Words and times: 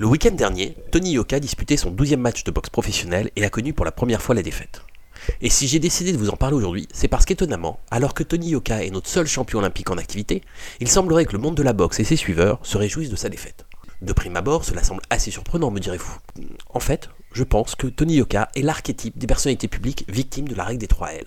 Le 0.00 0.06
week-end 0.06 0.30
dernier, 0.30 0.76
Tony 0.92 1.10
Yoka 1.10 1.40
disputait 1.40 1.76
son 1.76 1.90
12e 1.90 2.18
match 2.18 2.44
de 2.44 2.52
boxe 2.52 2.70
professionnel 2.70 3.32
et 3.34 3.44
a 3.44 3.50
connu 3.50 3.72
pour 3.72 3.84
la 3.84 3.90
première 3.90 4.22
fois 4.22 4.36
la 4.36 4.44
défaite. 4.44 4.82
Et 5.40 5.50
si 5.50 5.66
j'ai 5.66 5.80
décidé 5.80 6.12
de 6.12 6.16
vous 6.16 6.30
en 6.30 6.36
parler 6.36 6.54
aujourd'hui, 6.54 6.86
c'est 6.92 7.08
parce 7.08 7.24
qu'étonnamment, 7.24 7.80
alors 7.90 8.14
que 8.14 8.22
Tony 8.22 8.50
Yoka 8.50 8.84
est 8.84 8.92
notre 8.92 9.08
seul 9.08 9.26
champion 9.26 9.58
olympique 9.58 9.90
en 9.90 9.98
activité, 9.98 10.42
il 10.78 10.86
semblerait 10.86 11.24
que 11.24 11.32
le 11.32 11.40
monde 11.40 11.56
de 11.56 11.64
la 11.64 11.72
boxe 11.72 11.98
et 11.98 12.04
ses 12.04 12.14
suiveurs 12.14 12.60
se 12.62 12.78
réjouissent 12.78 13.10
de 13.10 13.16
sa 13.16 13.28
défaite. 13.28 13.66
De 14.00 14.12
prime 14.12 14.36
abord, 14.36 14.64
cela 14.64 14.84
semble 14.84 15.02
assez 15.10 15.32
surprenant, 15.32 15.72
me 15.72 15.80
direz-vous. 15.80 16.16
En 16.68 16.78
fait, 16.78 17.10
je 17.32 17.42
pense 17.42 17.74
que 17.74 17.88
Tony 17.88 18.18
Yoka 18.18 18.50
est 18.54 18.62
l'archétype 18.62 19.18
des 19.18 19.26
personnalités 19.26 19.66
publiques 19.66 20.04
victimes 20.06 20.46
de 20.46 20.54
la 20.54 20.62
règle 20.62 20.78
des 20.78 20.86
3 20.86 21.08
L. 21.14 21.24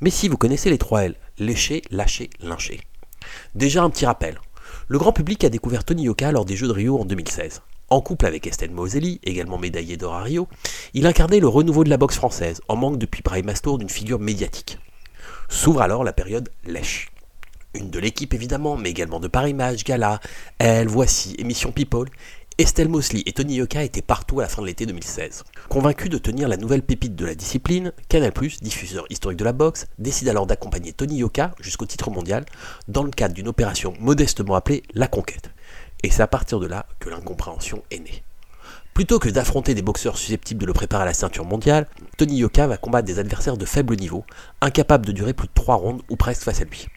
Mais 0.00 0.10
si 0.10 0.26
vous 0.26 0.36
connaissez 0.36 0.68
les 0.68 0.78
3 0.78 1.04
L, 1.04 1.14
lécher, 1.38 1.82
lâcher, 1.92 2.28
lyncher. 2.40 2.80
Déjà 3.54 3.84
un 3.84 3.90
petit 3.90 4.04
rappel. 4.04 4.40
Le 4.88 4.98
grand 4.98 5.12
public 5.12 5.44
a 5.44 5.48
découvert 5.48 5.84
Tony 5.84 6.02
Yoka 6.02 6.32
lors 6.32 6.44
des 6.44 6.56
Jeux 6.56 6.66
de 6.66 6.72
Rio 6.72 6.98
en 6.98 7.04
2016. 7.04 7.62
En 7.92 8.00
couple 8.00 8.26
avec 8.26 8.46
Estelle 8.46 8.70
Moselli, 8.70 9.18
également 9.24 9.58
médaillée 9.58 9.96
d'or 9.96 10.14
à 10.14 10.22
Rio, 10.22 10.46
il 10.94 11.08
incarnait 11.08 11.40
le 11.40 11.48
renouveau 11.48 11.82
de 11.82 11.90
la 11.90 11.96
boxe 11.96 12.14
française, 12.14 12.60
en 12.68 12.76
manque 12.76 12.98
depuis 12.98 13.20
Brahim 13.20 13.46
Mastour 13.46 13.78
d'une 13.78 13.88
figure 13.88 14.20
médiatique. 14.20 14.78
S'ouvre 15.48 15.82
alors 15.82 16.04
la 16.04 16.12
période 16.12 16.50
lèche. 16.64 17.10
Une 17.74 17.90
de 17.90 17.98
l'équipe 17.98 18.32
évidemment, 18.32 18.76
mais 18.76 18.90
également 18.90 19.18
de 19.18 19.26
Paris 19.26 19.54
Match, 19.54 19.82
Gala, 19.82 20.20
Elle, 20.58 20.86
Voici, 20.86 21.34
Émission 21.38 21.72
People, 21.72 22.08
Estelle 22.58 22.88
Mosley 22.88 23.24
et 23.26 23.32
Tony 23.32 23.56
Yoka 23.56 23.82
étaient 23.82 24.02
partout 24.02 24.38
à 24.38 24.44
la 24.44 24.48
fin 24.48 24.62
de 24.62 24.68
l'été 24.68 24.86
2016. 24.86 25.42
Convaincu 25.68 26.08
de 26.08 26.18
tenir 26.18 26.46
la 26.46 26.58
nouvelle 26.58 26.82
pépite 26.82 27.16
de 27.16 27.26
la 27.26 27.34
discipline, 27.34 27.92
Canal+, 28.08 28.32
diffuseur 28.62 29.06
historique 29.10 29.38
de 29.38 29.44
la 29.44 29.52
boxe, 29.52 29.86
décide 29.98 30.28
alors 30.28 30.46
d'accompagner 30.46 30.92
Tony 30.92 31.16
Yoka 31.16 31.54
jusqu'au 31.58 31.86
titre 31.86 32.10
mondial 32.10 32.44
dans 32.86 33.02
le 33.02 33.10
cadre 33.10 33.34
d'une 33.34 33.48
opération 33.48 33.94
modestement 33.98 34.54
appelée 34.54 34.84
La 34.94 35.08
Conquête. 35.08 35.50
Et 36.02 36.10
c'est 36.10 36.22
à 36.22 36.26
partir 36.26 36.60
de 36.60 36.66
là 36.66 36.86
que 36.98 37.10
l'incompréhension 37.10 37.82
est 37.90 37.98
née. 37.98 38.22
Plutôt 38.94 39.18
que 39.18 39.28
d'affronter 39.28 39.74
des 39.74 39.82
boxeurs 39.82 40.18
susceptibles 40.18 40.60
de 40.60 40.66
le 40.66 40.72
préparer 40.72 41.02
à 41.02 41.06
la 41.06 41.14
ceinture 41.14 41.44
mondiale, 41.44 41.86
Tony 42.16 42.36
Yoka 42.38 42.66
va 42.66 42.76
combattre 42.76 43.06
des 43.06 43.18
adversaires 43.18 43.56
de 43.56 43.64
faible 43.64 43.96
niveau, 43.96 44.24
incapables 44.60 45.06
de 45.06 45.12
durer 45.12 45.32
plus 45.32 45.48
de 45.48 45.54
3 45.54 45.76
rondes 45.76 46.02
ou 46.10 46.16
presque 46.16 46.42
face 46.42 46.60
à 46.60 46.64
lui. 46.64 46.88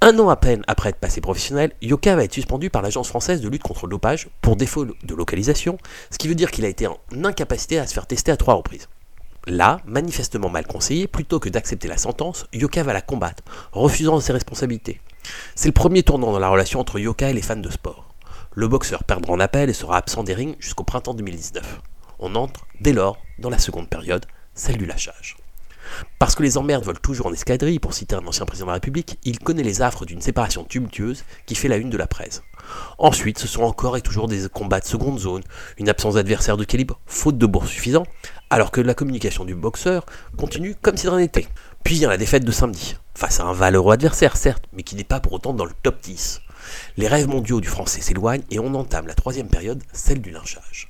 Un 0.00 0.18
an 0.18 0.30
à 0.30 0.36
peine 0.36 0.64
après 0.66 0.88
être 0.88 0.98
passé 0.98 1.20
professionnel, 1.20 1.72
Yoka 1.82 2.16
va 2.16 2.24
être 2.24 2.32
suspendu 2.32 2.70
par 2.70 2.80
l'Agence 2.80 3.08
française 3.08 3.42
de 3.42 3.48
lutte 3.48 3.62
contre 3.62 3.86
le 3.86 3.90
dopage 3.90 4.30
pour 4.40 4.56
défaut 4.56 4.86
de 4.86 5.14
localisation, 5.14 5.76
ce 6.10 6.16
qui 6.16 6.26
veut 6.26 6.34
dire 6.34 6.50
qu'il 6.50 6.64
a 6.64 6.68
été 6.68 6.86
en 6.86 6.98
incapacité 7.22 7.78
à 7.78 7.86
se 7.86 7.92
faire 7.92 8.06
tester 8.06 8.32
à 8.32 8.38
trois 8.38 8.54
reprises. 8.54 8.88
Là, 9.46 9.80
manifestement 9.84 10.48
mal 10.48 10.66
conseillé, 10.66 11.06
plutôt 11.06 11.38
que 11.38 11.48
d'accepter 11.48 11.86
la 11.86 11.98
sentence, 11.98 12.46
Yoka 12.52 12.82
va 12.82 12.94
la 12.94 13.02
combattre, 13.02 13.42
refusant 13.72 14.20
ses 14.20 14.32
responsabilités. 14.32 15.00
C'est 15.54 15.68
le 15.68 15.72
premier 15.72 16.02
tournant 16.02 16.32
dans 16.32 16.38
la 16.38 16.48
relation 16.48 16.80
entre 16.80 16.98
Yoka 16.98 17.28
et 17.28 17.34
les 17.34 17.42
fans 17.42 17.56
de 17.56 17.70
sport. 17.70 18.09
Le 18.60 18.68
boxeur 18.68 19.04
perdra 19.04 19.32
en 19.32 19.40
appel 19.40 19.70
et 19.70 19.72
sera 19.72 19.96
absent 19.96 20.22
des 20.22 20.34
rings 20.34 20.54
jusqu'au 20.58 20.84
printemps 20.84 21.14
2019. 21.14 21.80
On 22.18 22.34
entre, 22.34 22.66
dès 22.78 22.92
lors, 22.92 23.16
dans 23.38 23.48
la 23.48 23.58
seconde 23.58 23.88
période, 23.88 24.26
celle 24.52 24.76
du 24.76 24.84
lâchage. 24.84 25.38
Parce 26.18 26.34
que 26.34 26.42
les 26.42 26.58
emmerdes 26.58 26.84
volent 26.84 27.00
toujours 27.02 27.28
en 27.28 27.32
escadrille, 27.32 27.78
pour 27.78 27.94
citer 27.94 28.16
un 28.16 28.26
ancien 28.26 28.44
président 28.44 28.66
de 28.66 28.72
la 28.72 28.74
République, 28.74 29.18
il 29.24 29.38
connaît 29.38 29.62
les 29.62 29.80
affres 29.80 30.04
d'une 30.04 30.20
séparation 30.20 30.64
tumultueuse 30.64 31.24
qui 31.46 31.54
fait 31.54 31.68
la 31.68 31.78
une 31.78 31.88
de 31.88 31.96
la 31.96 32.06
presse. 32.06 32.42
Ensuite, 32.98 33.38
ce 33.38 33.48
sont 33.48 33.62
encore 33.62 33.96
et 33.96 34.02
toujours 34.02 34.28
des 34.28 34.46
combats 34.50 34.80
de 34.80 34.84
seconde 34.84 35.18
zone, 35.18 35.42
une 35.78 35.88
absence 35.88 36.16
d'adversaire 36.16 36.58
de 36.58 36.64
calibre, 36.64 37.00
faute 37.06 37.38
de 37.38 37.46
bourse 37.46 37.70
suffisant, 37.70 38.04
alors 38.50 38.72
que 38.72 38.82
la 38.82 38.92
communication 38.92 39.46
du 39.46 39.54
boxeur 39.54 40.04
continue 40.36 40.74
comme 40.74 40.98
si 40.98 41.06
de 41.06 41.10
rien 41.12 41.20
n'était. 41.20 41.48
Puis 41.82 41.94
vient 41.94 42.10
la 42.10 42.18
défaite 42.18 42.44
de 42.44 42.52
samedi, 42.52 42.96
face 43.14 43.40
à 43.40 43.44
un 43.44 43.54
valeureux 43.54 43.94
adversaire 43.94 44.36
certes, 44.36 44.64
mais 44.74 44.82
qui 44.82 44.96
n'est 44.96 45.04
pas 45.04 45.20
pour 45.20 45.32
autant 45.32 45.54
dans 45.54 45.64
le 45.64 45.72
top 45.82 46.02
10. 46.02 46.42
Les 46.96 47.08
rêves 47.08 47.28
mondiaux 47.28 47.60
du 47.60 47.68
français 47.68 48.00
s'éloignent 48.00 48.44
et 48.50 48.58
on 48.58 48.74
entame 48.74 49.06
la 49.06 49.14
troisième 49.14 49.48
période, 49.48 49.82
celle 49.92 50.20
du 50.20 50.30
lynchage. 50.30 50.88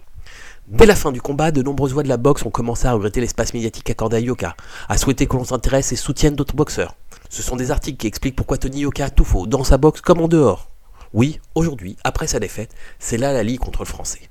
Dès 0.69 0.86
la 0.86 0.95
fin 0.95 1.11
du 1.11 1.20
combat, 1.20 1.50
de 1.50 1.62
nombreuses 1.62 1.92
voix 1.92 2.05
de 2.05 2.09
la 2.09 2.17
boxe 2.17 2.45
ont 2.45 2.50
commencé 2.50 2.86
à 2.86 2.92
regretter 2.92 3.20
l'espace 3.20 3.55
médiatique 3.55 3.91
accordé 3.91 4.19
à 4.19 4.20
Yoka, 4.20 4.56
à 4.89 4.98
souhaiter 4.98 5.27
que 5.27 5.36
l'on 5.36 5.45
s'intéresse 5.45 5.91
et 5.91 5.97
soutienne 5.97 6.36
d'autres 6.36 6.55
boxeurs. 6.55 6.95
Ce 7.28 7.42
sont 7.42 7.57
des 7.57 7.70
articles 7.73 7.98
qui 7.98 8.07
expliquent 8.07 8.36
pourquoi 8.36 8.57
Tony 8.57 8.80
Yoka 8.80 9.07
a 9.07 9.11
tout 9.11 9.24
faux, 9.24 9.46
dans 9.46 9.64
sa 9.64 9.79
boxe 9.79 10.01
comme 10.01 10.20
en 10.20 10.29
dehors. 10.29 10.70
Oui, 11.13 11.41
aujourd'hui, 11.57 11.97
après 12.05 12.29
sa 12.29 12.39
défaite, 12.39 12.73
c'est 13.01 13.18
là 13.18 13.33
la 13.33 13.42
ligue 13.42 13.58
contre 13.58 13.80
le 13.80 13.86
français. 13.86 14.30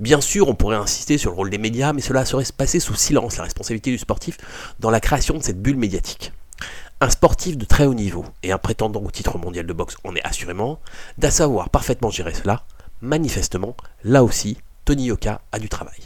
Bien 0.00 0.20
sûr, 0.20 0.48
on 0.48 0.54
pourrait 0.54 0.76
insister 0.76 1.18
sur 1.18 1.30
le 1.30 1.36
rôle 1.36 1.50
des 1.50 1.58
médias, 1.58 1.92
mais 1.92 2.00
cela 2.00 2.24
serait 2.24 2.44
passer 2.56 2.80
sous 2.80 2.96
silence 2.96 3.36
la 3.36 3.44
responsabilité 3.44 3.90
du 3.92 3.98
sportif 3.98 4.38
dans 4.80 4.90
la 4.90 5.00
création 5.00 5.38
de 5.38 5.42
cette 5.42 5.62
bulle 5.62 5.76
médiatique. 5.76 6.32
Un 6.98 7.10
sportif 7.10 7.58
de 7.58 7.66
très 7.66 7.84
haut 7.84 7.92
niveau 7.92 8.24
et 8.42 8.52
un 8.52 8.58
prétendant 8.58 9.02
au 9.02 9.10
titre 9.10 9.36
mondial 9.36 9.66
de 9.66 9.72
boxe 9.74 9.98
en 10.02 10.14
est 10.14 10.24
assurément, 10.24 10.80
d'à 11.18 11.30
savoir 11.30 11.68
parfaitement 11.68 12.08
gérer 12.08 12.32
cela, 12.32 12.64
manifestement, 13.02 13.76
là 14.02 14.24
aussi, 14.24 14.56
Tony 14.86 15.04
Yoka 15.04 15.42
a 15.52 15.58
du 15.58 15.68
travail. 15.68 16.00